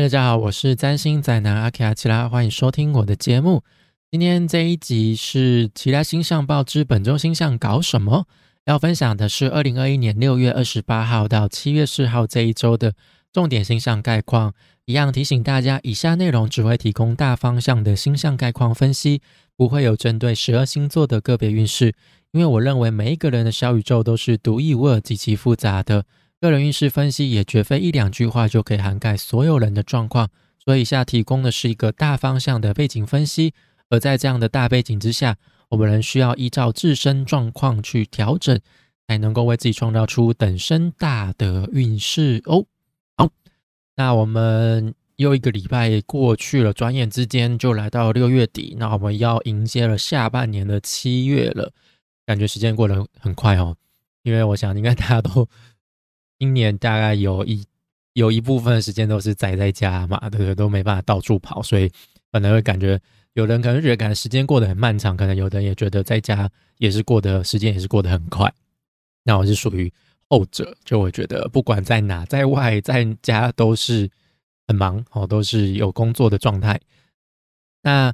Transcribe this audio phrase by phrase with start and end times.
[0.00, 3.62] 大家好，我是占星宅男阿奇阿奇拉，欢迎收听我的节目。
[4.10, 8.24] 今天这一集是《其他星象报》之本周星象搞什么？
[8.64, 12.94] 要分享的是二零二一年六月二十八号到七月四号这一周的
[13.30, 14.54] 重点星象概况。
[14.86, 19.20] 一样提醒大家，以下内容只会提供大方向的星象概况分析，
[19.54, 21.92] 不会有针对十二星座的个别运势。
[22.32, 26.06] 因为我认为每一个人的小宇宙都是独一无二、极其复杂的。
[26.40, 30.30] 个人运势分析也绝非一两句话就可以涵盖所有人的状况，
[30.64, 33.52] 所以以下提供的是一个大方向的背景分析。
[33.90, 35.36] 而在这样的大背景之下，
[35.68, 38.58] 我们仍需要依照自身状况去调整，
[39.06, 42.64] 才能够为自己创造出等身大的运势哦。
[43.18, 43.28] 好，
[43.96, 51.70] 那我们又一个礼拜过去了，转眼之间就来到六月底，那我们要迎接了下半年的七月了，
[52.24, 53.76] 感觉时间过得很快哦，
[54.22, 55.46] 因为我想应该大家都。
[56.40, 57.64] 今年大概有一
[58.14, 60.54] 有一部分时间都是宅在家嘛，对不对？
[60.54, 61.88] 都没办法到处跑，所以
[62.32, 62.98] 可能会感觉
[63.34, 68.52] 有人可能觉得感觉时间过得很漫长，可能有的人也觉得在家也是过得时间也是过得很快。
[69.22, 69.92] 那我是属于
[70.30, 74.10] 后者，就会觉得不管在哪，在外在家都是
[74.66, 76.80] 很忙哦，都是有工作的状态。
[77.82, 78.12] 那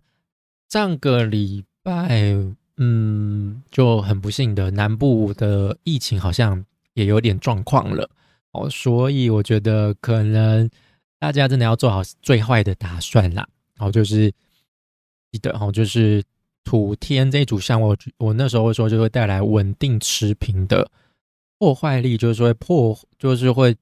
[0.68, 2.34] 上个礼拜，
[2.76, 6.64] 嗯，就很不幸的，南部的疫情好像
[6.94, 8.10] 也有点状况了。
[8.56, 10.68] 哦，所以我觉得可能
[11.18, 13.46] 大家真的要做好最坏的打算啦。
[13.78, 14.30] 哦，就是
[15.30, 16.22] 记得哦，就是
[16.64, 20.90] 土天这一组项，我我那时候会说就会带来稳定持平的
[21.58, 23.76] 破坏力，就是会破，就是会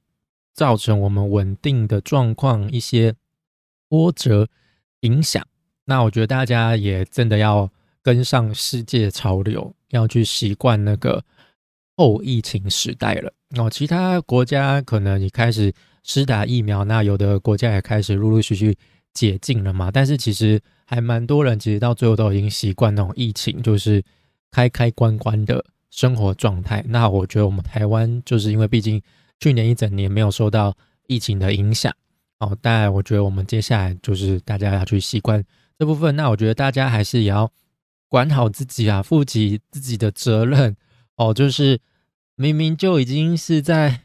[0.53, 3.15] 造成我们稳定的状况一些
[3.89, 4.49] 波折
[5.01, 5.47] 影响。
[5.85, 7.71] 那我觉得大家也真的要
[8.03, 11.25] 跟上世界潮流，要去习惯那个。
[11.97, 18.77] 后疫情时代了哦，其他国家可能也开始施打疫苗，那有的国家也开始陆陆续续
[19.13, 19.91] 解禁了嘛。
[19.91, 24.03] 但是其实还蛮多人，其实到最后都已经习惯那种疫情就是
[24.51, 26.85] 开开关关的生活状态。
[26.89, 29.01] 那我觉得我们台湾就是因为毕竟
[29.39, 31.95] 去年一整年没有受到疫情的影响
[32.41, 35.43] 哦，但我觉得我们接下来就是大家要去习惯
[35.79, 36.17] 这部分。
[36.17, 37.49] 那我觉得大家还是也要
[38.09, 40.77] 管好自己啊，负起自己的责任。
[41.17, 41.81] 哦，就是
[42.37, 44.01] 明明就已经是在，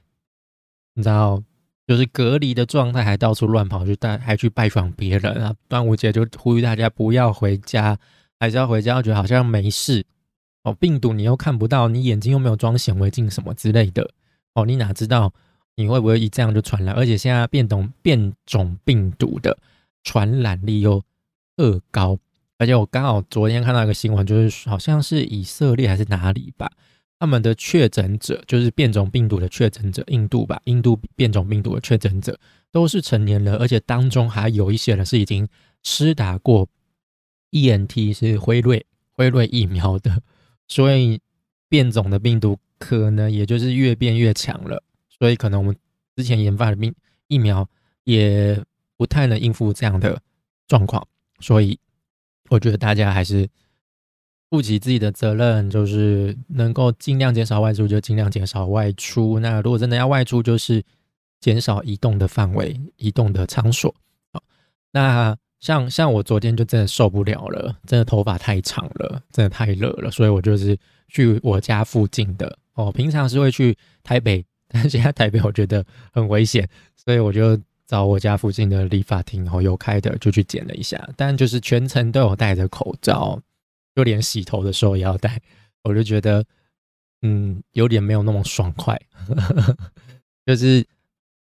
[0.94, 1.44] 你知道，
[1.88, 5.56] 就是隔离的状态，还到处乱跑去带，还去拜访别人啊！
[5.68, 7.98] 端午节就呼吁大家不要回家，
[8.40, 10.06] 还是要回家，觉得好像没事
[10.64, 10.74] 哦。
[10.74, 14.12] 病毒你又看不到，你眼睛又没有装显微镜什么之类的
[14.54, 15.34] 哦，你哪知道
[15.76, 16.94] 你会不会一这样就传染？
[16.94, 19.58] 而且现在变种变种病毒的
[20.04, 21.04] 传染力又
[21.58, 22.20] 恶高，
[22.60, 26.72] 而且我刚好昨天看到一个新闻，就是好像是以色列还是哪里吧。
[27.20, 32.40] 他们的确诊者就是变种病毒的确诊者，印度吧，印度变种病毒的确诊者
[32.72, 35.46] 都是成年人，而且当中还有一些人是已经
[35.84, 36.70] 施打过
[37.50, 40.22] E N T 是辉瑞辉瑞疫苗的，
[40.70, 41.20] 所以
[41.68, 45.76] 变种的病毒可能也就是越变越强了，所以可能我们
[46.16, 46.96] 之前研发的病
[47.28, 47.68] 疫苗
[48.06, 48.64] 也
[48.96, 50.22] 不太能应付这样的
[50.70, 51.06] 状况，
[51.42, 51.78] 所以
[52.48, 53.50] 我觉得大家还是。
[54.50, 59.40] 负起自己的责任，就是能够尽量减少外出就尽量减少外出。
[59.40, 60.84] 那如果真的要外出，就是
[61.40, 63.94] 减少移动的范围、移动的场所。
[64.34, 64.42] 好，
[64.92, 70.78] 那像像我昨天就真的受不了了，真的头发太长了，真的太热了，所以我就是
[71.10, 72.92] 去我家附近的哦。
[72.92, 83.40] 平常是会去台北， 但现在台北我觉得很危险，所以我就找我家附近的理发厅然后，有开的就去剪了一下，但就是全程都有戴着口罩。
[84.00, 85.38] 就连洗头的时候也要戴，
[85.84, 86.42] 我就觉得，
[87.22, 88.98] 嗯，有点没有那么爽快。
[90.48, 90.82] 就是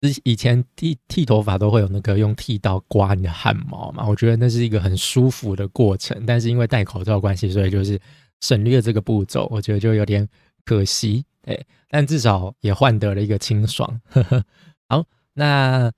[0.01, 6.25] 之以前剃剃头发都会有那个用剃刀刮你的汗毛嘛，我觉得那是一个很舒服的过程。
[6.25, 7.97] 但是因为戴口罩关系，所以就是
[8.41, 10.27] 省略这个步骤，我觉得就有点
[10.65, 11.23] 可惜。
[11.41, 14.01] 对，但至少也换得了一个清爽。
[14.89, 15.89] 好，那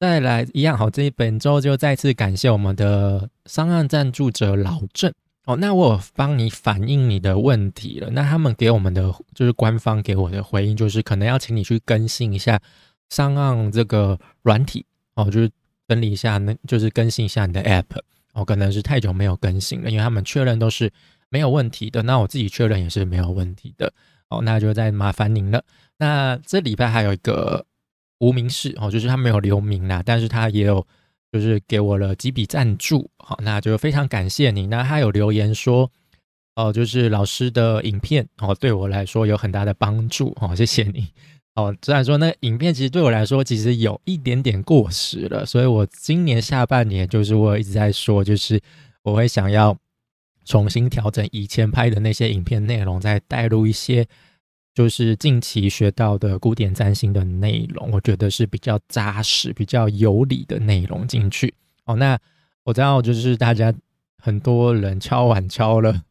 [0.00, 5.14] 再来一样好，这一本周就再次感谢我们的商岸赞助者老郑。
[5.50, 8.08] 哦，那我帮你反映你的问题了。
[8.10, 12.60] 那他们给我们的就是官方给我的回应，就是可能要请你去更新一下
[13.08, 14.86] 上岸这个软体
[15.16, 15.50] 哦，就是
[15.88, 17.98] 整理一下，那就是更新一下你的 App
[18.32, 20.92] 哦，可能是太久没有更新了，因为他们确认都是
[21.30, 22.00] 没有问题的。
[22.04, 23.92] 那我自己确认也是没有问题的。
[24.28, 25.64] 哦，那就再麻烦您了。
[25.98, 27.66] 那这礼拜还有一个
[28.20, 30.86] 无名氏哦，就是他没有留名啦，但是他也有。
[31.32, 34.66] 就是给我了几笔赞助，好，那就非常感谢你。
[34.66, 35.90] 那他有留言说，
[36.56, 41.08] 哦，就是老师的影片哦，对我来说有很大的帮助哦，谢谢你。
[41.54, 48.60] 哦，虽然说那影片其实对我来说其实有一点点过时了，所以我今年下半年就是我一直在说，就是
[49.02, 49.76] 我会想要
[50.44, 54.06] 重新调整以前拍的那些影片内容，再带入一些
[54.74, 61.54] 就是近期学到的古典占星的内容，我觉得是比较扎实、比较有理的内容进去。
[61.84, 62.18] 哦，那
[62.64, 63.74] 我知道就是大家
[64.18, 66.02] 很多人敲碗敲了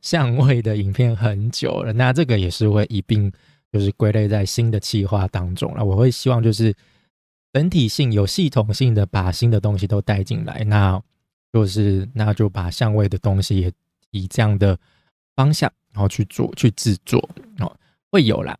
[0.00, 3.32] 相位的影片很久了，那这个也是会一并。
[3.72, 5.82] 就是归类在新的企划当中了。
[5.82, 6.74] 我会希望就是
[7.54, 10.62] 整体性、有系统性的把新的东西都带进来。
[10.64, 11.02] 那
[11.54, 13.72] 就是那就把相位的东西也
[14.10, 14.78] 以这样的
[15.34, 17.18] 方向，然后去做、去制作
[17.58, 17.76] 哦，
[18.10, 18.58] 会有啦，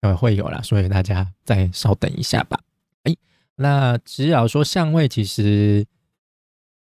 [0.00, 0.60] 呃，会有啦。
[0.62, 2.60] 所以大家再稍等一下吧。
[3.04, 3.16] 哎，
[3.56, 5.86] 那只要说相位其实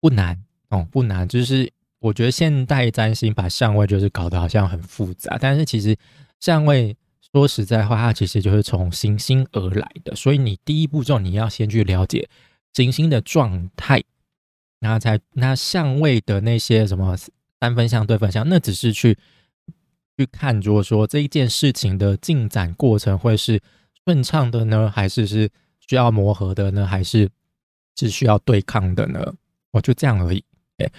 [0.01, 1.27] 不难哦，不难。
[1.27, 5.97] 就是我觉得现代占星把相位就是搞得好像很复杂，但是其实
[6.39, 6.97] 相位。
[7.33, 12.29] 说实在话，它其实就是从行星而来的，所以你第一步骤你要先去了解
[12.73, 14.03] 行星的状态，
[14.81, 17.17] 然后才那相位的那些什么
[17.61, 19.17] 三分相对分相，那只是去
[20.21, 23.61] 去看，如果说这一件事情的进展过程会是
[24.05, 25.49] 顺畅的呢，还是是
[25.89, 27.29] 需要磨合的呢，还是
[27.97, 29.33] 是需要对抗的呢？
[29.73, 30.45] 我就这样而已。
[30.79, 30.91] 哎，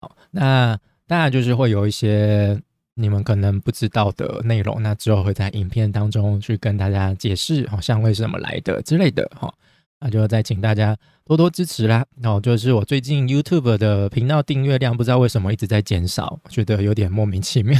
[0.00, 2.60] 好，那当然就是会有一些。
[3.00, 9.54] 你们可能不知道的内容，那之后会在影片当中去跟大家解释，好像为什么来的之类的，哈，
[10.00, 12.04] 那就再请大家多多支持啦。
[12.16, 17.78] 那就是我最近 YouTube 的频道订阅量不知道为什么一直在减少，觉得有点莫名其妙。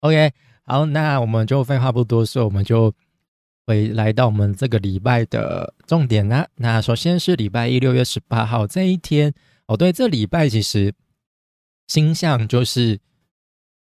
[0.00, 0.32] OK，
[0.64, 2.94] 好，那我们就废话不多说，我们就
[3.66, 6.46] 会来到我们这个礼拜的重点啦。
[6.56, 9.32] 那首先是礼拜一，六月十八号这一天，
[9.66, 10.94] 哦，对，这礼拜其实
[11.86, 13.00] 星象就是。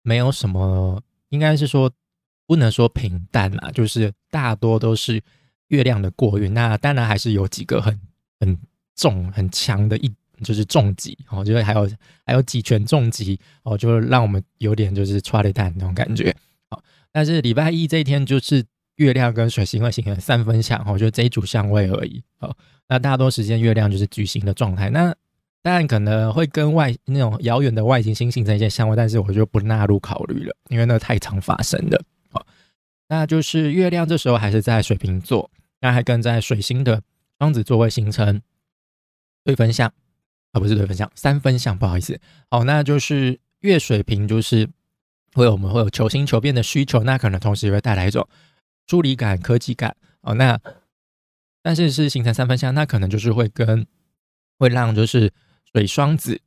[0.03, 1.93] 没有什么，应该是说
[2.47, 5.23] 不能说平淡啦，就是大多都是
[5.69, 6.55] 月亮的过运。
[6.55, 8.01] 那当然还是有几个很
[8.41, 8.59] 很
[8.97, 10.11] 重很强的一
[10.43, 11.91] 就是重疾哦，就是还有
[12.27, 16.35] 还有几拳重击哦，就让我们有点就是抓了蛋那种感觉。
[16.69, 16.83] 好，
[17.13, 18.65] 但是礼拜一这一天就是
[18.97, 22.23] 月亮跟水星会形成三分相，哦，就这一组相位而已。
[22.39, 22.55] 好，
[22.89, 24.91] 那大多时间月亮就是矩形的状态。
[24.91, 25.15] 那
[25.63, 32.03] 当然可能会跟外那种遥远的外行星形成一些相位，但是我就不纳入考虑了，因为那太常发生的。
[32.31, 32.47] 好，
[33.09, 35.51] 那就是月亮这时候还是在水瓶座，
[35.81, 37.03] 那还跟在水星的
[37.39, 38.41] 双子座会形成
[39.45, 39.93] 对分相，
[40.53, 42.21] 啊不是对分相，三分相，不好意思。
[42.51, 44.69] 好，那就是月水瓶就是
[45.35, 48.29] 会我们会有求新求变的需求，那可能同时也会带来一种
[48.87, 49.97] 疏离感、科技感。
[50.23, 50.61] 哦，那
[51.63, 53.87] 但是是形成三分相，那可能就是会跟
[54.59, 55.33] 会让就是。
[55.73, 56.41] 水双子，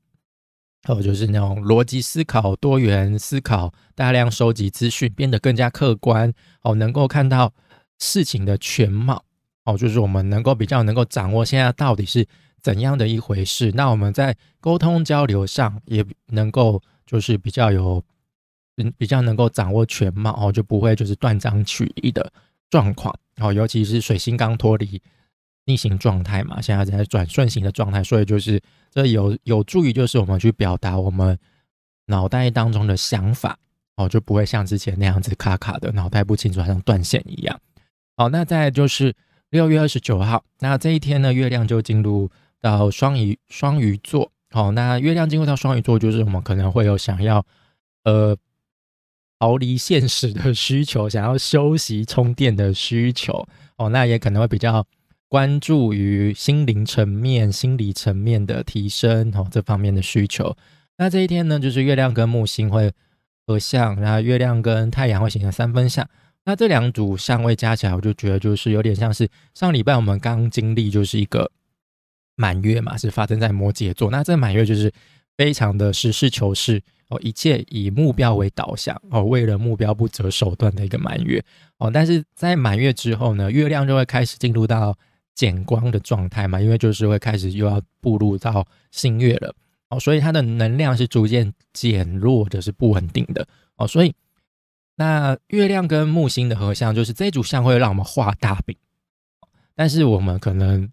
[0.82, 7.54] 还有就是那种逻辑思考、多元思考、大量收集资讯，变得更加客观哦，能够看到
[8.00, 9.24] 事情的全貌
[9.64, 12.28] 哦，就是我们能够比较能够掌握现在到底是
[12.64, 13.72] 怎样的一回事。
[13.76, 18.04] 那我们在沟通交流上也能够就是比较有
[18.78, 22.34] 嗯比较能够掌握全貌哦，就不会就是断章取义的
[22.72, 25.00] 状况哦，尤其是水星刚脱离。
[25.66, 28.62] 逆行状态嘛，现在在转顺行的状态，所以就是
[28.92, 31.40] 这有有助于，就是我们去表达我们
[32.08, 33.58] 脑袋当中的想法
[33.96, 37.58] 哦，就不会像之前那样子卡卡的，脑袋不清楚，好像断线一样。
[38.18, 39.16] 好，那再就是
[39.52, 42.30] 六月二十九号，那这一天呢，月亮就进入
[42.64, 44.32] 到双鱼双鱼座。
[44.50, 47.46] 好，那月亮进入到双鱼座，就是我们可能会有想要
[48.06, 48.36] 呃
[49.38, 53.48] 逃离现实的需求，想要休息充电的需求。
[53.78, 54.84] 哦，那也可能会比较。
[55.30, 60.56] 关注于心灵层面、心理层面的提升哦，这方面的需求。
[61.00, 62.92] 那这一天呢，就是月亮跟木星会
[63.48, 66.08] 合相，然后月亮跟太阳会形成三分相。
[66.46, 71.50] 那这两组相位加起来，我就觉得就是有点像是上礼拜我们刚经历就是一个
[72.36, 74.10] 满月嘛，是发生在摩羯座。
[74.10, 74.92] 那这满月就是
[75.38, 81.44] 非常的实事求是哦，一切以目标为导向哦，为了目标不择手段的一个满月
[81.78, 81.92] 哦。
[81.92, 84.98] 但是在满月之后呢，月亮就会开始进入到
[85.36, 89.54] 减光的状态嘛，因为就是会开始又要步入到新月了
[89.90, 93.88] 哦，所以它的能量是逐渐减弱的，是不稳定的哦。
[93.88, 94.14] 所以
[94.96, 98.78] 那月亮跟木星的合相，就是这组相会让我们画大饼，
[99.76, 100.90] 但是我们可能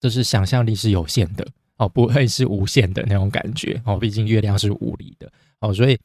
[0.00, 3.98] 就是想象力是有限的哦，不会是无限的那种感觉哦。
[3.98, 5.98] 毕竟月亮是物理的哦，所以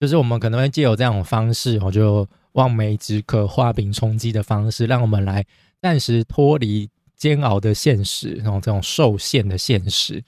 [0.00, 5.44] 就是我们可能会借由这种方式哦，就望梅止渴、画饼充饥的方式，让我们来
[5.80, 6.88] 暂时脱离。
[7.16, 10.22] 煎熬的现实，然后这种受限的现实。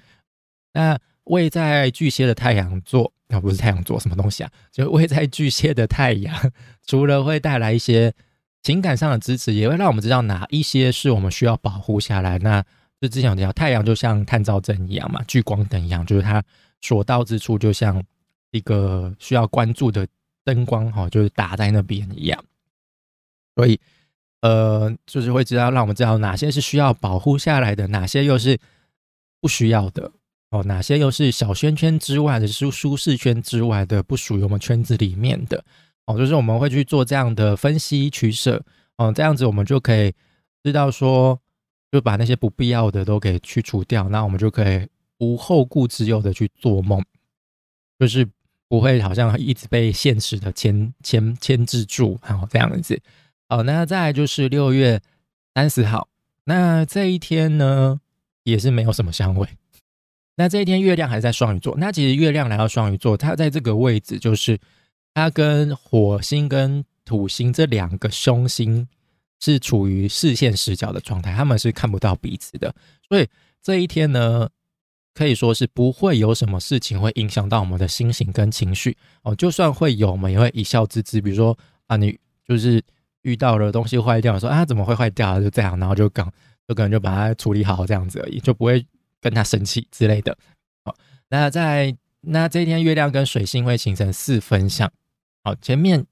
[0.72, 4.50] 那位在巨蟹的太阳座，那不是太阳座什么东西啊？
[4.72, 6.34] 就位在巨蟹的太阳，
[6.87, 8.10] 除了会带来一些
[8.62, 12.38] 情感上的支持，也会让我们知道哪一些是我们需要保护下来。
[12.38, 12.64] 那
[13.00, 16.42] 就之前有提到，太阳就像探照灯一样嘛，聚光灯一样，就是它
[16.80, 18.02] 所到之处，就像
[18.50, 20.04] 一个需要关注的
[20.44, 22.44] 灯光哈，就是打在那边一样。
[23.54, 23.78] 所以，
[24.40, 28.58] 呃，就是会知道，让我们知道哪些是需要保护下来的，哪些又是
[29.40, 30.10] 不需要的
[30.50, 35.64] 哦，哪些又是小圈圈之外的舒舒适圈之外的，不属于我们圈子里面的
[36.06, 38.60] 哦，就是我们会去做这样的分析取舍
[38.96, 40.12] 哦，这样子我们就可以
[40.64, 41.40] 知道说。
[41.90, 44.87] 就把那些不必要的都给去除掉，那我们就可以
[45.18, 47.02] 无后顾之忧的去做梦，
[47.99, 48.28] 就是
[48.68, 53.00] 不会好像一直被现实的牵牵牵制住，然后这样子。
[53.49, 55.00] 好，那再来就是六月
[55.54, 56.09] 三十号，
[56.45, 57.99] 那这一天呢
[58.42, 59.49] 也是没有什么香味。
[60.37, 64.59] 那这一天月亮还在双鱼座，那其实月亮来到双鱼座，它在这个位置就是
[65.14, 68.87] 它跟火星跟土星这两个凶星。
[69.40, 72.75] 是处于视线死角的状态，他们是看不到彼此的，
[73.09, 73.28] 所以
[73.62, 74.49] 这一天呢，
[75.14, 79.35] 可以说是不会有什么事情会影响到我们的心情跟情绪哦。
[79.35, 81.21] 就算会有，我们也会一笑置之。
[81.21, 82.83] 比如说啊，你就是
[83.23, 85.40] 遇到了东西坏掉，说啊怎么会坏掉啊？
[85.40, 86.28] 就这样，然后就刚
[86.66, 88.85] 就可能就把它处理好这样子而已，就不会
[89.21, 90.37] 跟他生气之类的。
[90.85, 90.97] 好，
[91.28, 94.90] 那在那这一天，月亮跟水星会形成四分相。
[95.45, 96.04] 好，前面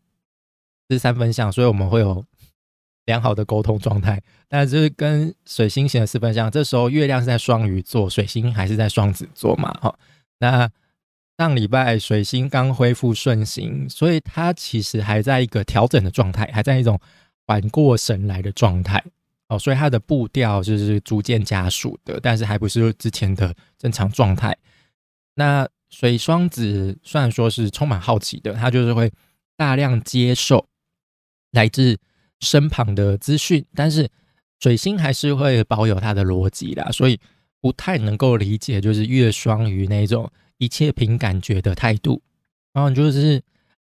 [0.89, 2.25] 是三分相，所以我们会有。
[3.07, 9.73] 良好的沟通状态，但是跟水星显的四分相，这时候月亮是在双鱼座，水星还是在双子座嘛？
[9.81, 9.97] 哈，
[10.39, 10.69] 那
[11.39, 16.99] 上礼拜水星刚恢复顺行，所以它其实还在一个调整的状态，还在一种
[17.47, 19.03] 缓过神来的状态
[19.49, 24.57] 哦，所以它的步调就是逐渐加速的，但是还不是之前的正常状态。
[25.37, 29.13] 那水双子虽然说是充满好奇的，他就是会
[29.57, 30.67] 大量接受
[31.53, 31.97] 来自。
[32.41, 34.09] 身旁的资讯，但是
[34.61, 37.19] 水星还是会保有它的逻辑啦，所以
[37.61, 42.23] 不太能够理解，就是月双鱼那种一切凭感觉的态度，
[42.73, 43.43] 然后就是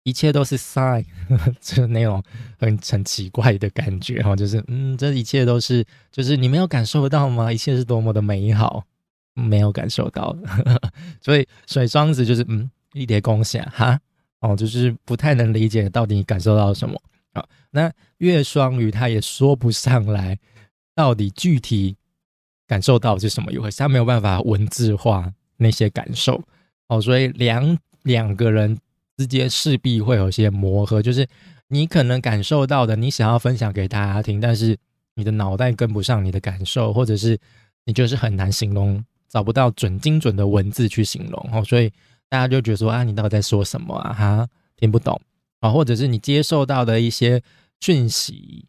[0.04, 1.04] 一切都是 sign，
[1.60, 2.22] 就是那种
[2.58, 7.52] 很很奇怪的感觉哈，就是嗯，这一切都是，就是你没有感受到吗？
[7.52, 8.84] 一切是多么的美好，
[9.34, 10.36] 没有感受到，
[11.20, 14.00] 所以水双子就是嗯，一叠贡献哈，
[14.40, 17.00] 哦，就是不太能理解到底感受到什么。
[17.70, 20.38] 那月双鱼他也说不上来，
[20.94, 21.96] 到底具体
[22.66, 26.42] 感受到是什么一回事，他没有办法文字化那些感受。
[26.88, 28.78] 哦，所以两两个人
[29.16, 31.26] 之间势必会有些磨合，就是
[31.68, 34.76] 你可能感受到的，你想要分享给大家听，但是
[35.14, 37.38] 你的脑袋跟不上你的感受，或者是
[37.84, 41.50] 你就是很难形容，找不到准精准的文字去形容。
[41.52, 41.90] 哦，所以
[42.28, 44.12] 大家就觉得说啊，你到底在说什么啊？
[44.12, 45.20] 哈，听不懂。
[45.60, 47.42] 啊，或者是你接受到的一些
[47.80, 48.66] 讯息，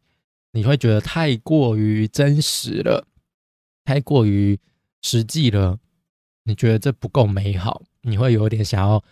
[0.53, 3.05] 你会觉得太过于真实了，
[3.83, 4.57] 太过于
[5.01, 5.79] 实际了，
[6.43, 9.03] 你觉得这不够美好，你会有点想要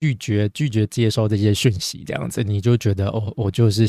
[0.00, 3.86] 拒绝拒绝接受这些讯息，这样子，你就觉得哦，我就是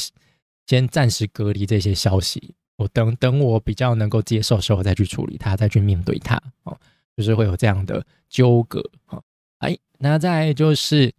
[0.67, 6.77] 先暂时隔离这些消息，我等等我比较能够接受时候再去处理它，再去面对它，哦，
[7.15, 9.23] 就是会有这样的纠葛，哦，
[9.59, 11.13] 哎，那再就是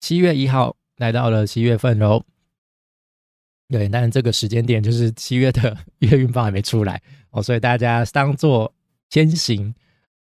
[0.00, 0.74] 七月一号。
[1.02, 2.22] 来到了七月份喽，
[3.68, 8.72] 对，但是这个时间点就是七月的 月运报还没出来哦，所以大家当做
[9.10, 9.74] 先行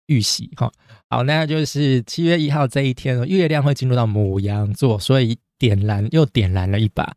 [0.06, 0.72] 预习哈。
[1.10, 7.16] 好，那就是七月一号这一天，月亮会进入到母羊座，所以点燃又点燃了一把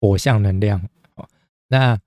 [0.00, 0.80] 火象能量
[1.16, 1.28] 哦。
[1.68, 1.98] 那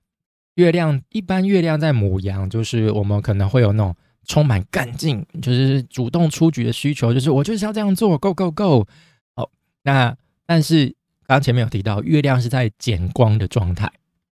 [0.56, 8.88] 月亮一般月亮在母羊，就是我们可能会有那种充满干劲，就是主动出局的需求，就是我就是要这样做，Go Go Go！
[9.36, 9.52] 好，
[9.84, 10.18] 那。
[10.50, 10.92] 但是
[11.28, 13.86] 刚前面有提到，月亮是在减光的状态，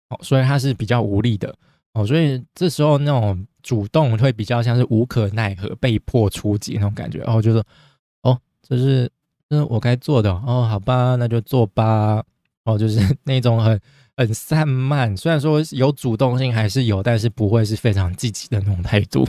[0.07, 1.53] 哦，所以它是比较无力的，
[1.91, 7.61] 哦，所以这时候那种主动会比较像是无可奈何、被迫出击那种感觉，然后就是，
[8.21, 9.11] 哦，这是
[9.49, 12.23] 这是我该做的，哦，好吧，那就做吧，
[12.63, 13.77] 哦，就是那种很
[14.15, 19.27] 很散漫，虽然说有主动性还是有，但是不会是非常积极的那种态度，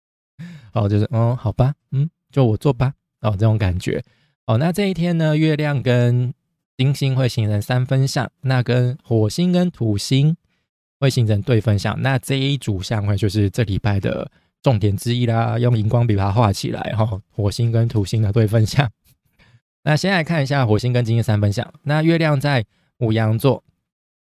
[0.72, 4.02] 哦，就是，哦，好吧，嗯，就我做吧，哦，这种感觉。
[4.46, 6.32] 哦，那这一天呢，月亮跟
[6.76, 10.36] 金星会形成三分相，那跟火星跟土星
[11.00, 14.30] 会形成对分相，那这一组相会就是这礼拜的
[14.62, 15.58] 重点之一啦。
[15.58, 18.88] 用荧光笔把它画起来，哈，火星跟土星的对分相。
[19.82, 21.68] 那先来看一下火星跟金星三分相。
[21.82, 22.64] 那月亮在
[22.98, 23.64] 五羊座，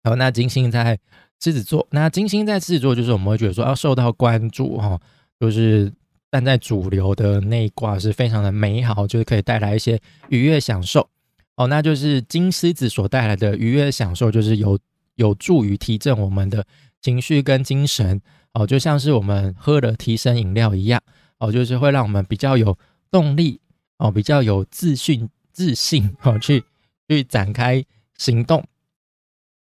[0.03, 0.97] 好，那金星在
[1.39, 1.87] 狮子座。
[1.91, 4.99] 那金星在狮子座，就是我们会觉得说要受到关注，哈，
[5.39, 5.93] 就是。
[6.35, 11.09] 站在主流的那一卦是非常的美好，就是可以带来一些愉悦享受
[11.55, 11.65] 哦。
[11.67, 14.77] 那就是金狮子所带来的愉悦享受，就是有
[15.15, 16.67] 有助于提振我们的
[17.01, 21.01] 情绪跟精神哦，就像是我们喝了提神饮料一样
[21.37, 22.77] 哦，就是会让我们比较有
[23.09, 23.61] 动力
[23.97, 26.65] 哦，比较有自信自信哦，去
[27.07, 27.81] 去展开
[28.17, 28.61] 行动。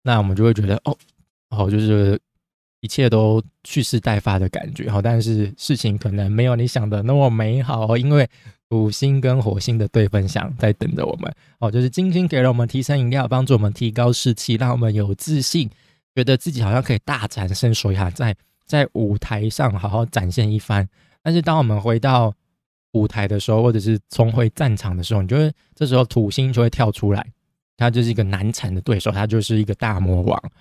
[0.03, 0.97] 那我们就会觉得哦
[1.50, 2.17] 哦，就是
[2.86, 8.25] 一切都蓄势待发的感觉哈，但是事情可能没有你想的那么美好，因为。
[8.68, 15.70] 土星跟火星的对分相在等着我们哦，就是金星给了我们提升饮料，帮助我们提高士气，让我们有自信，
[16.15, 20.86] 觉得自己好像可以大展身手一下，在在舞台上好好展现一番。
[21.22, 22.34] 但是当我们回到
[22.94, 27.24] 舞台的时候，或者是重回战场的时候，你就会这时候土星就会跳出来，
[27.77, 30.51] 他就是一个难缠的对手，他就是一个大魔王，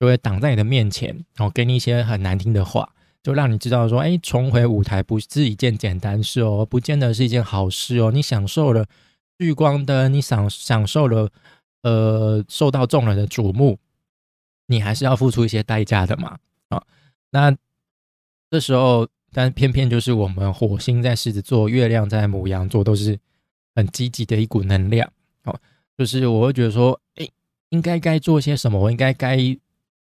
[0.00, 2.94] 就会挡在你的面前，然后给你一些很难听的话。
[3.22, 8.10] 就让你知道说，哎，重回舞台不是一件简单事哦，不见得是一件好事哦。
[8.10, 8.86] 你享受了
[9.38, 11.30] 聚光灯，你享享受了
[11.82, 13.78] 呃受到众人的瞩目，
[14.68, 16.38] 你还是要付出一些代价的嘛
[16.70, 16.82] 啊。
[17.30, 17.54] 那
[18.50, 23.20] 这时候，但偏偏就是我们火星在狮子座，月亮在母羊座，都是
[23.74, 25.12] 很积极的一股能量
[25.44, 25.60] 哦。
[25.98, 27.28] 就是我会觉得说，哎，
[27.68, 28.80] 应该该做些什么？
[28.80, 29.36] 我应该该。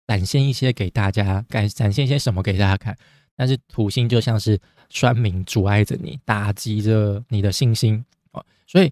[0.08, 2.96] 展现一些给大家，该展现一些什么给大家看？
[3.36, 4.58] 但是土星就像是
[4.90, 8.42] 酸民，阻碍着你，打击着你的信心啊！
[8.66, 8.92] 所以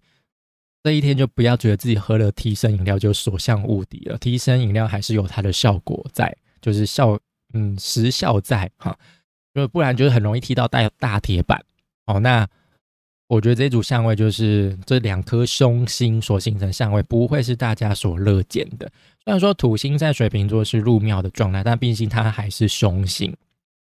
[0.84, 7.17] 这一天就不要觉得自己喝了提神饮料就所向无敌了，提神饮料还是有它的效果在，就是效
[7.53, 8.98] 嗯时效在哈，
[9.53, 11.63] 就不然就是很容易踢到大大铁板
[12.08, 12.20] 哦。
[12.20, 12.46] 那
[13.27, 18.91] 我觉得这组相位就是这两颗凶星所形成相位，不会是大家所乐见的。
[19.25, 23.33] 虽然说土星在水瓶座是入庙的状态，但毕竟它还是凶星，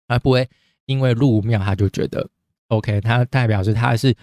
[0.08, 0.50] 而不会
[0.86, 2.30] 因为入庙他就觉得
[2.68, 3.00] OK。
[3.00, 4.14] 它代表是它是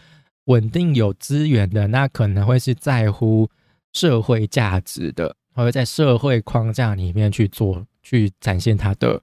[0.44, 3.48] 稳定有资源的，那可能会是在乎
[3.94, 9.22] 社会价值的，会在社会框架里面去做，去展现它的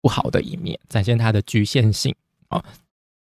[0.00, 2.14] 不好的一面，展现它的局限性
[2.50, 2.64] 哦。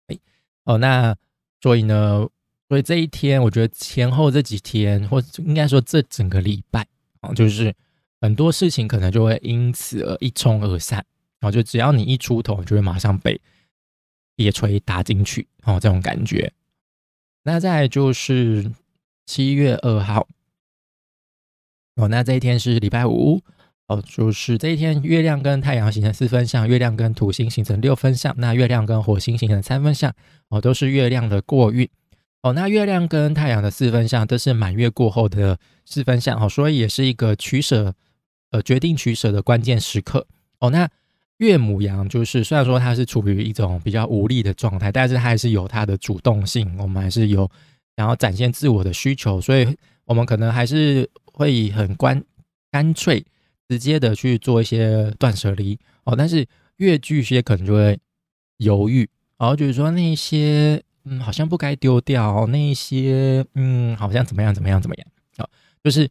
[0.08, 0.18] 哎
[0.66, 1.16] 哦，那
[1.60, 2.28] 所以呢，
[2.68, 6.86] 所以这一天，我觉得前后这几天，或应该说这整个礼拜。
[7.22, 7.76] 哦，就是
[8.22, 11.06] 很多事情可能就会因此而一冲而散，
[11.40, 13.40] 然后就只要你一出头，就会马上被
[14.38, 16.54] 铁锤打进去，哦，这种感觉。
[17.44, 18.72] 那再就是
[19.26, 20.28] 七月二号，
[21.96, 23.42] 哦，那这一天是礼拜五，
[23.88, 30.14] 哦，就是这一天月亮跟太阳形成四分相，月亮跟土星形成六分相，那月亮跟火星形成三分相，
[30.50, 31.90] 哦，都是月亮的过运。
[32.42, 37.94] 哦，那月亮跟太阳的四分相都是满月过后的四分相，哦，所以也是一个取舍，
[38.52, 40.26] 呃，决定取舍的关键时刻。
[40.60, 40.90] 哦，那
[41.40, 47.50] 月母羊就是虽然说它是处于一种比较无力的状态，但是它还是有它的主动性，我们还是有
[47.98, 49.76] 想要展现自我的需求，所以
[50.06, 52.24] 我们可能还是会很干
[52.72, 53.26] 干脆
[53.68, 55.78] 直接的去做一些断舍离。
[56.06, 56.48] 哦，但是
[56.78, 58.00] 月巨蟹可能就会
[58.60, 60.82] 犹豫，然后就是说那些。
[61.10, 65.50] 嗯，好像不该丢掉那些，嗯，好像怎么样怎么样怎么样啊？
[65.84, 66.08] 就是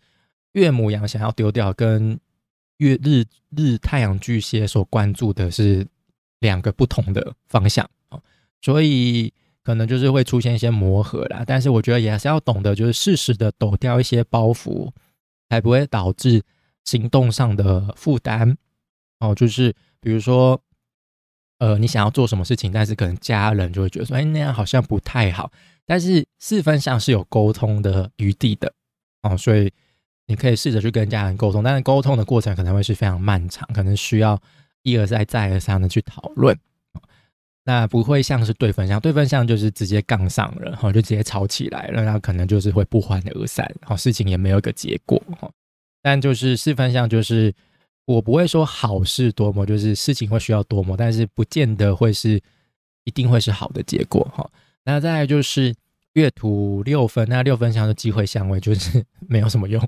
[0.52, 2.18] 月母羊想要丢掉，跟
[2.78, 3.24] 月日
[3.56, 5.86] 日太阳巨蟹所关注的是
[6.40, 8.20] 两个不同的方向啊，
[8.60, 9.32] 所以
[9.62, 11.44] 可能就是会出现一些磨合啦。
[11.46, 14.90] 但是我觉得也是要懂得，就是适时的抖掉一些包袱，
[15.48, 16.42] 才不会导致
[16.84, 18.56] 行动上的负担
[19.20, 19.34] 哦。
[19.34, 20.60] 就是比如说。
[21.58, 25.50] 呃，你想要做什么事情，但是可能家人就会觉得说，哎，那样好像不太好。
[25.84, 28.72] 但是四分相是有沟通的余地的
[29.22, 29.72] 哦，所以
[30.26, 34.40] 你可以试着去跟家人沟通，但是沟通的过程可能会是非常漫长，可能需要
[34.82, 36.56] 一而再、再而三的去讨论。
[37.64, 45.20] 那不会像是对分相，对分相就是直接杠上了，然后就直接吵起来了，那可能就是会不欢而散，然后事情也没有一个结果。
[46.02, 47.52] 但就是四分相就是。
[48.08, 52.40] 我不会说好事多么，就是事情会需要多么，但是不见得会是
[53.04, 54.50] 一定会是好的结果哈。
[54.82, 55.74] 那再来就是
[56.14, 59.86] 月土六分，那六分相的机会相位就是 没有什么用。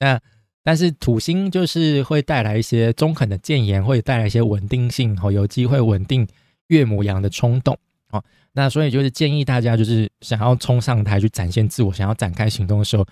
[0.00, 0.20] 那
[0.64, 6.26] 但是土星就是会带来一些中肯的谏言，会带来一些稳定性，哈，有机会稳定
[6.66, 7.78] 月母羊的冲动
[8.10, 8.20] 哦。
[8.50, 13.06] 那所以就是建议大家，就是想要冲上台去展现自我，想要展开行动的时候，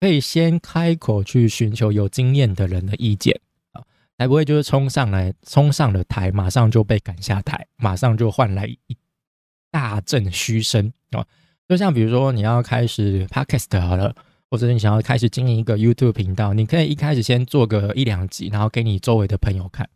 [0.00, 3.36] 可以先开口去寻求有经验的人的意见。
[4.18, 8.96] 才不会就是冲上来，冲上了台，马上就被赶下台，马上就换来一
[9.70, 11.24] 大阵嘘声哦。
[11.68, 14.12] 就像比如说你要开始 podcast 好了，
[14.50, 19.88] 或者你想要开始经营一个 YouTube 频道，你可以一开始先做个一两集，然后给你周围的朋友看，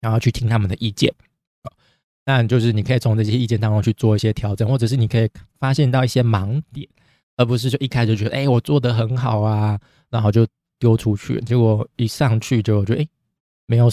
[0.00, 1.12] 然后去听他们的意见。
[2.24, 5.28] 那就是你可以从这些意见当中去做一些调整，或者是你可以
[5.58, 6.88] 发现到一些盲点，
[7.36, 10.46] 而不是就一开始就觉得哎我做的很好啊，然后就。
[10.78, 13.08] 丢出去，结果一上去就觉得哎，
[13.66, 13.90] 没有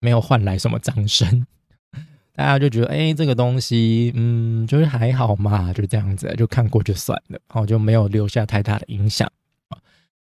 [0.00, 1.46] 没有换来什么掌声，
[2.34, 9.30] 大家就觉得哎，这个东西嗯，就是还好嘛，就这样子，就看过就算了，然后就没有留下太大的影响。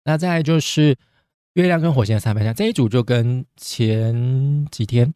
[0.03, 0.97] 那再就是
[1.53, 5.13] 月亮跟火星的三分相，这一组就跟前几天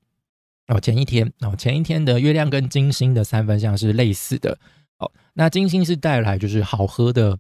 [0.68, 4.58] 哦，前一天哦，前一天的月亮跟金星的三分相是类似的
[5.00, 5.12] 哦。
[5.34, 7.38] 那金星是带来就是好喝的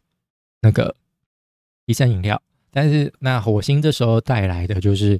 [0.62, 0.95] 那个
[1.86, 2.41] 一生饮料。
[2.77, 5.19] 但是那火星这时候带来的就是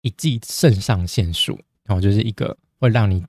[0.00, 3.22] 一剂肾上腺素，然后就是一个会让你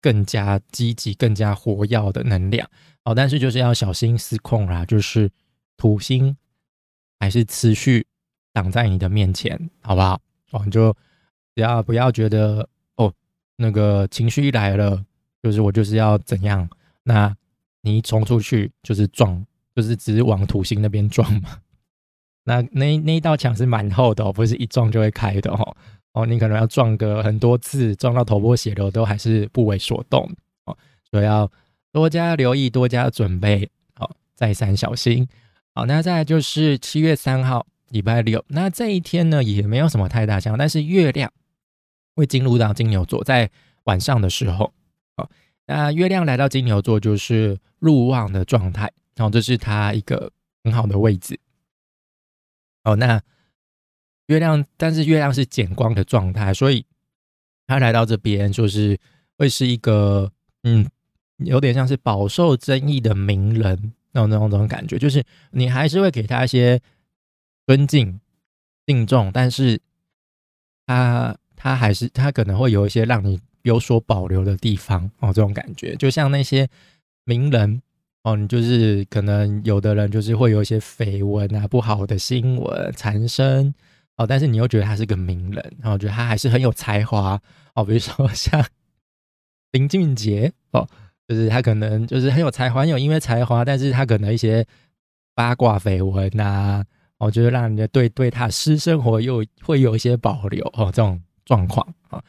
[0.00, 2.70] 更加积极、更加活跃的能量
[3.02, 3.12] 哦。
[3.12, 5.28] 但是就是要小心失控啦，就是
[5.76, 6.36] 土星
[7.18, 8.06] 还是持续
[8.52, 10.20] 挡在你的面前，好不好？
[10.52, 10.92] 哦，你就
[11.56, 13.12] 只要不要觉得哦，
[13.56, 15.04] 那个情绪一来了，
[15.42, 16.70] 就是我就是要怎样，
[17.02, 17.36] 那
[17.80, 21.60] 你一冲出去就是撞，就是只往土星那边撞嘛。
[22.48, 25.76] 那那那一道墙是蛮厚的哦，不是一撞就会开的哦。
[26.14, 30.26] 哦，你可能要撞个很多次，撞到头破血流都还是不为所动
[30.64, 30.76] 哦。
[31.10, 31.50] 所以要
[31.92, 35.28] 多加留意，多加准备，好，再三小心。
[35.74, 38.42] 好，那再来就是七月三号，礼拜六。
[38.48, 41.30] 那这一天呢，也没有什么太大象，但是月亮
[42.16, 43.50] 会进入到金牛座，在
[43.84, 44.72] 晚上的时候，
[45.16, 45.28] 哦，
[45.66, 50.32] 那月亮来到金牛座就是入旺的状态，然后这是它一个
[50.64, 51.38] 很好的位置。
[52.88, 53.20] 哦，那
[54.28, 56.86] 月亮，但是月亮是减光的状态，所以
[57.66, 58.98] 他来到这边就是
[59.36, 60.88] 会是一个，嗯，
[61.36, 66.80] 有点像是饱受争议的名人那种那种种感觉，就是你还是会给他一些
[67.66, 68.18] 尊敬、
[68.86, 69.80] 敬重，但是
[70.86, 76.68] 他他还是他可能会有一些让你有所保留的地方哦，这种感觉，就像那些
[77.24, 77.82] 名人。
[78.24, 83.72] 哦，你就是可能有的人就是会有一些绯闻啊、不好的新闻产生
[84.16, 87.40] 哦，但是你又觉得他是个名人，然后觉得他还是很有才华
[87.74, 88.62] 哦，比如说像
[89.72, 90.86] 林俊杰哦，
[91.26, 94.66] 就是他可能就是很有才华，有因为才华，但是他可能一些
[95.34, 96.84] 八卦绯闻呐，
[97.18, 102.22] 我觉得让人家对对他私生活又会有一些保留哦，这种状况啊。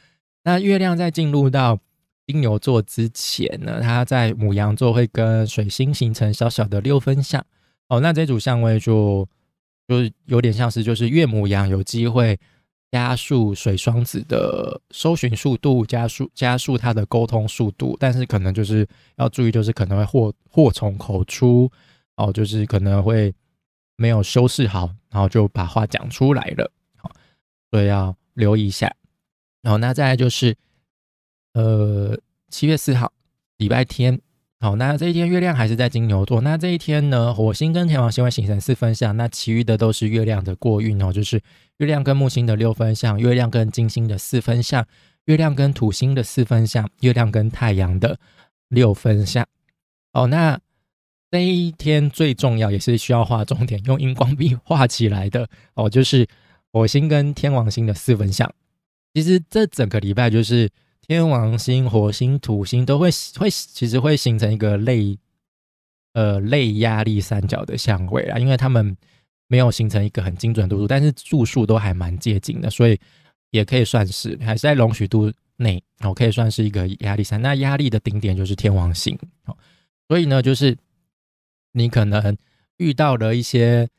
[0.43, 1.79] 那月亮在进入到。
[2.29, 7.43] 金牛座之前呢，它在母羊座会跟水星形成小小的六分相
[7.87, 7.99] 哦。
[7.99, 9.27] 那这组相位就
[9.87, 12.39] 就是有点像是就是月母羊有机会
[12.91, 21.67] 加速水双子的搜寻速度，加速加速它的沟通速度，但是可能就是要注意，就是可能会祸祸从口出
[22.17, 23.33] 哦，就是可能会
[23.95, 27.11] 没有修饰好，然后就把话讲出来了，好，
[27.71, 28.95] 所以要留意一下。
[29.63, 30.55] 然后那再来就是。
[31.59, 32.17] 呃，
[32.47, 33.11] 七月四号，
[33.57, 34.17] 礼拜天，
[34.61, 36.39] 好，那这一天月亮还是在金牛座。
[36.39, 41.41] 那这一天呢，火星跟天王星会形成四分相，那其余的都是月亮的过运哦，就是
[41.79, 44.87] 月亮跟木星的六分相，月亮跟金星的四分相，
[45.25, 48.17] 月亮跟土星的四分相，月亮跟太阳的
[48.69, 49.45] 六分相。
[50.13, 50.57] 哦，那
[51.29, 56.25] 这一天最重要也是需要画重点，用荧光笔画起来的哦，就是
[56.71, 58.49] 火星跟天王星的四分相。
[59.13, 60.69] 其实这整个礼拜就是。
[61.09, 65.17] 天王星、火星、土星都会会其实会形成一个类
[66.13, 68.95] 呃类压力三角的相位啊，因为他们
[69.47, 72.95] 没有形成一个很精准度数，但是度数都还蛮接近的，所以
[73.49, 77.41] 也可以算是还是在容许度内，哦，可以算是一个压力三。
[77.41, 79.57] 那压力的顶点就是天王星，哦，
[80.07, 80.77] 所以呢，就是
[81.71, 82.37] 你可能
[82.77, 83.89] 遇到了一些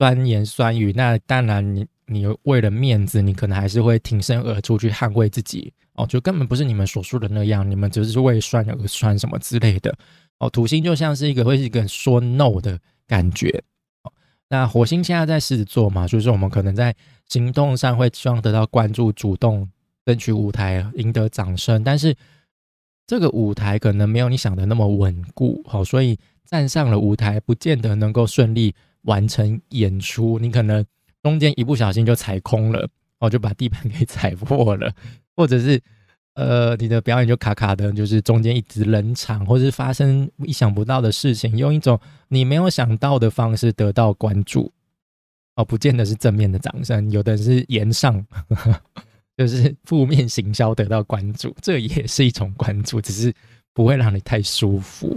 [0.00, 5.72] 酸言酸语，那当然你你为了面子，你可能还是会挺身而出去捍卫自己。
[5.96, 9.96] 哦，就根本不是你们所说的那样，你们只是为酸而酸什么之类的。
[10.38, 13.62] 哦，土星就像是一个会是一个说 no 的感觉。
[14.02, 14.12] 哦，
[14.48, 16.94] 那火星现在在狮子座嘛，所以说我们可能在
[17.26, 19.68] 行动上会希望得到关注，主动
[20.04, 21.82] 争取舞台，赢得掌声。
[21.82, 22.14] 但是
[23.06, 25.62] 这个舞台可能没有你想的那么稳固。
[25.66, 30.38] 好，所以站上了舞台，不见得能够顺利完成演出。
[30.38, 30.84] 你可能
[31.22, 32.86] 中间一不小心就踩空了，
[33.18, 34.92] 哦，就把地板 给踩破了。
[35.34, 35.80] 或者是，
[36.34, 41.98] 呃，你的表演就卡卡的，就是中间一直冷场，或是发生意想不到的事情，用一种
[42.28, 44.72] 你没有想到的方式得到关注，
[45.56, 48.24] 哦，不见得是正面的掌声，有的是言上，
[49.36, 53.32] 就是负面行销得到关注，这也是一种关注，只是
[53.74, 55.14] 不会让你太舒服。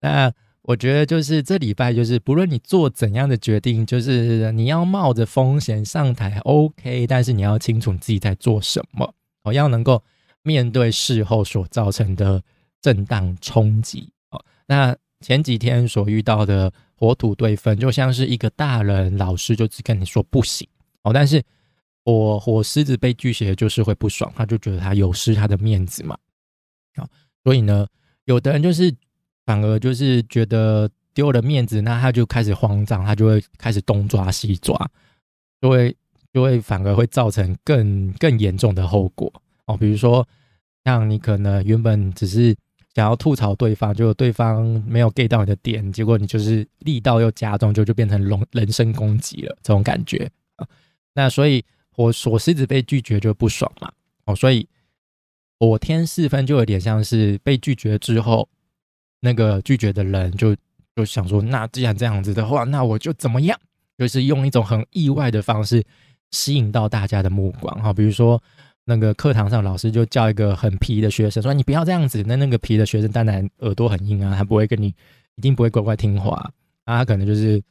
[0.00, 0.32] 那
[0.68, 10.02] 我觉得就是这礼拜，就是不论你做怎样的决定，就是你要冒着风险上台，OK，但是你要清楚你自己在做什么，哦，要能够
[10.42, 12.42] 面对事后所造成的
[12.82, 14.10] 震荡冲击。
[14.28, 20.68] 哦，那前几天所遇到的火土对分，就像是一个大人老师就只跟你说不行
[21.02, 21.42] 哦，但是
[22.04, 26.14] 火火狮子被拒绝就是会不爽，他就觉得他有失他的面子嘛，
[26.96, 27.08] 啊，
[27.42, 27.86] 所以呢，
[28.26, 28.94] 有的人就是
[29.48, 34.76] 反而就是觉得丢了面子，那他就开始慌张，他就会开始东抓西抓，
[35.62, 35.96] 就会
[36.34, 39.32] 就会反而会造成更更严重的后果
[39.64, 40.28] 哦，比如说
[40.84, 42.54] 像你可能原本只是。
[42.94, 50.66] 想要吐槽对方，就对方没有 get 到你的点，结果你就是力道又加重，就就变成龙人身攻击了，这种感觉啊。
[51.14, 53.92] 那所以火火狮子被拒绝就不爽嘛，
[54.24, 54.66] 哦，所以
[55.60, 58.48] 火天四分就有点像是被拒绝之后，
[59.20, 60.54] 那个拒绝的人就
[60.96, 63.58] 就想说，那既然这样子的话，那我就怎么样？
[63.96, 65.84] 就是用一种很意外的方式
[66.30, 68.42] 吸引到大家的目光哈，比如说。
[68.90, 74.86] 那个课堂上，老师就叫一个很皮的学生说：“你不要这样子。”那那个皮的学生当然耳朵很硬啊，他不会跟你，
[75.34, 76.38] 一定不会乖乖听话。
[76.84, 77.62] 啊，他可能就是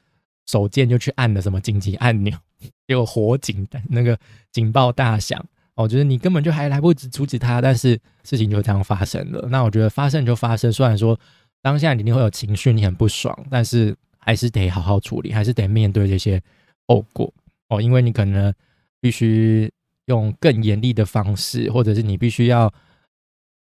[0.45, 2.38] 手贱就去按了什么紧急按钮，
[2.86, 4.15] 结果火警那个
[4.51, 5.43] 警报大响。
[5.84, 9.48] 我觉得你根本就还来不及阻止他，但是事情就这样发生了。
[9.50, 11.20] 那我觉得发生就发生，虽然说
[11.62, 16.42] 当下你一定会有情绪，你很不爽，但是还是得好好处理，还是得面对这些
[16.88, 17.34] 后果
[17.70, 18.54] 哦，因为你可能
[19.00, 19.72] 必须。
[20.08, 22.74] 用更严厉的方式，或者是你必须要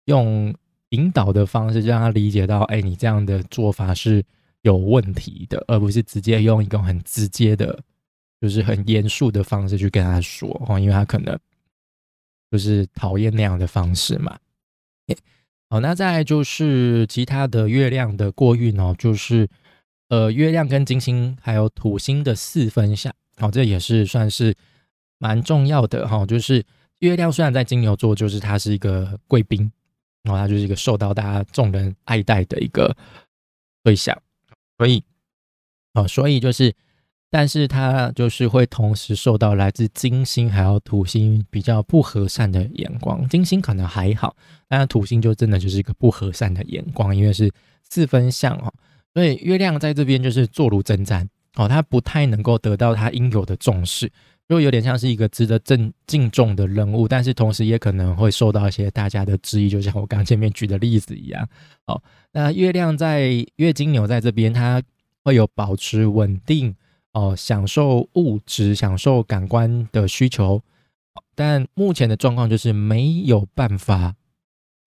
[0.05, 0.55] 用
[0.90, 4.25] 引导的方式，让他理解到，哎，你这样的做法是
[4.62, 7.77] 有问题的，而不是直接用一种很直接的，
[8.40, 11.37] 就是很严肃的方式去跟他说哦，因为他可能
[12.50, 14.38] 就是讨厌那样的方式嘛。
[15.70, 19.48] 好，那再就是其他的月亮的过运哦，就是
[20.08, 24.54] 呃，月亮跟金星还有土星的四分相，好，这也是算是。
[25.20, 26.64] 蛮重要的哈，就是
[27.00, 29.68] 月亮虽然在金牛座，就是它是一个贵宾，
[30.22, 32.96] 然后它就是一个受到大家众人爱戴的一个
[33.82, 34.16] 对象，
[34.76, 35.02] 所以，
[35.94, 36.72] 哦，所以就是，
[37.30, 43.28] 但是它就是会同时受到来自金星还有土星比较不和善的眼光。
[43.28, 44.34] 金星可能还好，
[44.68, 47.50] 但土星就真的就是一个不和善的眼光，因为是
[47.88, 48.72] 四分相哦，
[49.14, 54.10] 所以月亮在这边就是坐如针毡哦，它不太能够得到它应有的重视。
[54.48, 61.46] 就有点像是一个值得敬敬重的人物，但是同时也可能会受到一些大家的质疑，就像我刚前面举的例子一样。
[61.84, 64.82] 哦，那月亮在月金牛在这边，它
[65.22, 66.74] 会有保持稳定
[67.18, 70.62] 哦，享受物质、享受感官的需求，
[71.35, 74.14] 但目前的状况就是没有办法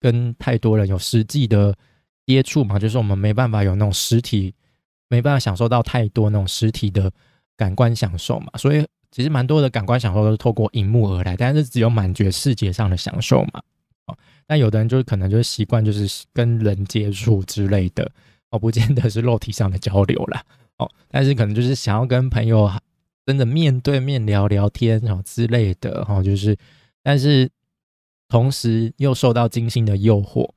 [0.00, 1.76] 跟太多人有实际的
[2.24, 4.54] 接触嘛，就是我们没办法有那种实体，
[5.08, 7.12] 没办法享受到太多那种实体的
[7.56, 8.86] 感官享受嘛，所以。
[9.14, 13.60] 其实蛮多的感官享受都是透过荧幕而来，但是只有满觉视觉上的享受嘛。
[14.06, 14.16] 哦，
[14.46, 18.10] 但有的人就是可能就是习惯就是跟人接触之类的，
[18.48, 20.42] 哦，不见得是肉体上的交流啦。
[20.78, 22.70] 哦，但是可能就是想要跟朋友
[23.26, 26.56] 真的面对面聊聊天哦之类的，哈，就是，
[27.02, 27.50] 但是
[28.28, 30.50] 同时又受到金星的诱惑，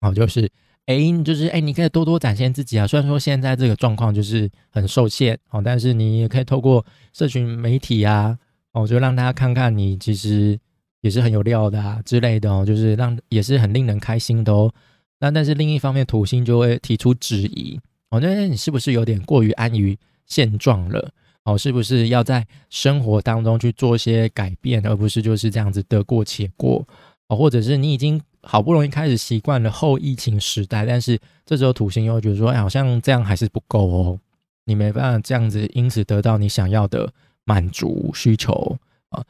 [0.00, 0.50] 哦，就是。
[0.86, 2.86] 哎，就是哎，你可以多多展现自己啊！
[2.86, 8.38] 虽然说现在这个状况就是很受限哦，但是你也可以透过社群媒体啊，
[8.70, 10.56] 哦，就让大家看看你其实
[11.00, 14.72] 也是很有料的啊之类的哦，就是让也是很令人开心的哦。
[15.18, 21.10] 那但是另一方面，土星就会提出质疑哦，那你是不是有点过于安于现状了？
[21.44, 26.86] 哦，是不是要在生活当中去做一些改变，而不是就是这样子得过且过
[27.28, 28.20] 哦，或者是你已经。
[28.48, 34.20] 好不容易开始习惯了后疫情时代，但是这时候土星又觉得说，哎，好像这样还是不够哦，
[34.66, 39.24] 你没办法这样子，因此得到你想要的满足需求啊。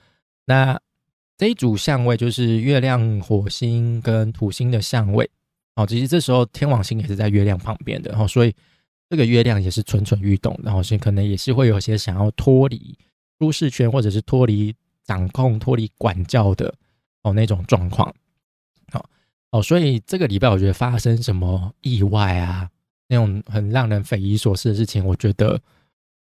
[0.45, 0.79] 那
[1.39, 5.31] 这一组相位就是月亮、火星跟土星的相位
[5.77, 5.87] 哦。
[5.87, 8.53] 其实这时候天王星也是在月亮旁边的，然后所以
[9.09, 12.99] 这个月亮也是蠢蠢欲动，然后是可能也是会有些想要脱离
[13.39, 16.75] 舒适圈，或者是脱离掌控、脱离管教的
[17.23, 18.13] 哦那种状况。
[18.91, 19.09] 好
[19.51, 22.69] 哦，所以这个礼拜我觉得发生什么意外啊，
[23.09, 25.61] 那种很让人匪夷所思的事情，我觉得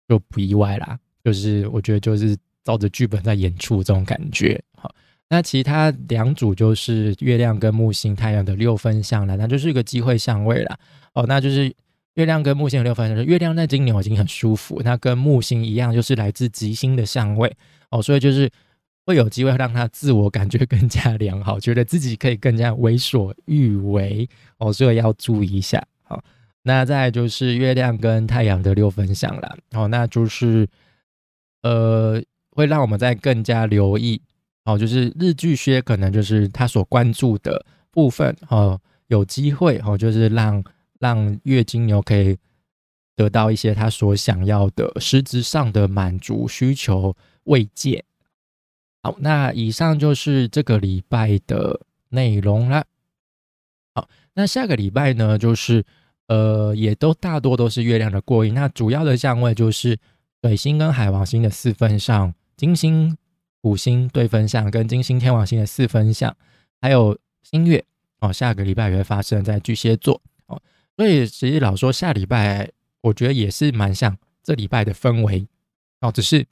[0.08, 1.00] 就不意外啦。
[1.24, 4.62] 就是我觉得就是照着剧本在演出这种感觉。
[4.76, 4.94] 好，
[5.30, 10.80] 那其他两组就是月亮跟木星、太阳的六分相了，那就是一个机会相位了。
[11.14, 11.74] 哦，那就是
[12.14, 17.56] 月亮跟木星的六分相，月亮在金牛已经很舒服，那跟木星一样，就是来自吉星的相位。
[17.90, 18.50] 哦，所以就是。
[19.08, 25.82] 会有机会让他自我感觉更加良好，觉得自己可以更加为所欲为哦，所以要注意一下。
[26.04, 26.22] 好，
[26.64, 30.68] 那再就是月亮跟太阳的六分相了，哦，那就是
[31.64, 34.22] 呃，会让我们在更加留意
[34.68, 38.78] 哦，就是日巨靴可能就是他所关注的部分哦，
[39.08, 40.62] 有机会哦，就是让
[41.00, 42.38] 让月金牛可以
[43.16, 48.04] 得到一些他所想要的实质上的满足需求慰藉。
[49.02, 52.84] 好，那以上就是这个礼拜的内容了。
[53.96, 55.86] 好，那下个礼拜呢，就是
[56.28, 58.54] 呃，也都大多都是月亮的过阴。
[58.54, 59.98] 那主要的相位就是
[60.42, 63.18] 水星跟海王星的四分上，金星、
[63.68, 66.34] 土星对分相，跟金星、天王星的四分相，
[66.80, 67.84] 还有新月
[68.20, 68.32] 哦。
[68.32, 70.62] 下个礼拜也会发生在巨蟹座哦。
[70.96, 72.72] 所以其实老说下礼拜。
[73.02, 75.48] 我觉得也是蛮像这礼拜的氛围
[76.02, 76.46] 哦，只是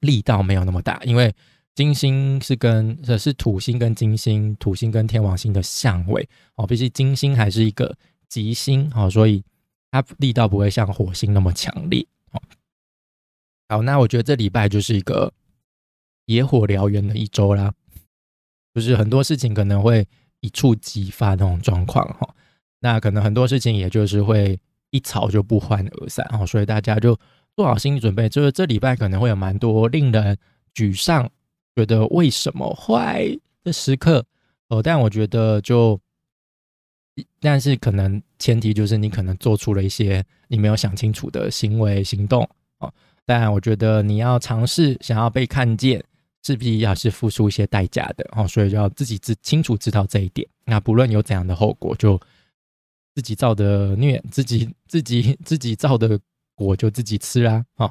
[0.00, 1.34] 力道没有那么大，因为
[1.74, 7.96] 金星是跟这是土星跟金星，土星跟天王星的相位哦，毕竟金星还是一个
[8.28, 9.42] 吉星哦，所以
[9.90, 12.42] 它力道不会像火星那么强烈哦。
[13.70, 15.32] 好，那我觉得这礼拜就是一个
[16.26, 17.72] 野火燎原的一周啦，
[18.74, 20.06] 就是很多事情可能会
[20.40, 22.34] 一触即发那种状况哈，
[22.80, 24.58] 那可能很多事情也就是会。
[24.90, 27.18] 一吵就不欢而散哦，所以大家就
[27.56, 30.38] 做好心理准备，就是这礼拜可能会有蛮多令人
[30.72, 31.28] 沮丧、
[31.74, 33.26] 觉得为什么坏
[33.64, 34.24] 的时刻
[34.68, 34.80] 哦。
[34.80, 36.00] 但我觉得就，
[37.40, 42.94] 但是可能前提就是你可能做出了一些你没有想清楚的行为行动哦。
[43.26, 46.00] 但我觉得你要尝试想要被看见，
[46.44, 50.46] 势必要是付出一些代价的哦，所以就要自己知清楚知道这一点。
[50.64, 52.20] 那不论有怎样的后果，就。
[53.16, 56.18] 自己造的孽，自己自己自己造的
[56.56, 57.64] 果就自己吃啦。
[57.76, 57.88] 哦，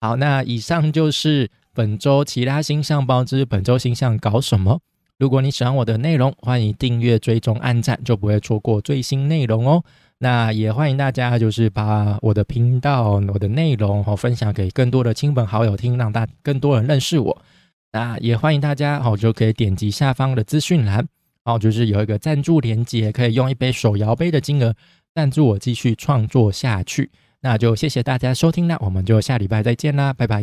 [0.00, 4.80] 好，那以上就是本周其他星象报之本周星象搞什么。
[5.16, 9.84] 如果你喜欢我的内容，欢迎订阅、追踪、按赞，就不会错过最新内容哦。
[10.18, 17.42] 那也欢迎大家就是把我的频道、我的内容哦分享给更多的亲朋好友听，让大更多人认识我。
[17.94, 21.06] 那也欢迎大家哦就可以点击下方的资讯栏。
[21.44, 24.74] 哦，就是有一个赞助连接，可以用一杯手摇杯的金额
[25.14, 27.08] 赞助我继续创作下去。
[27.40, 30.42] 那就谢谢大家收听啦，我们就下礼拜再见啦，拜拜。